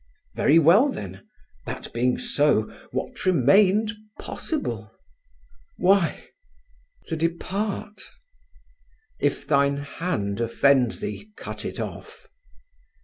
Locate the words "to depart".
7.05-8.01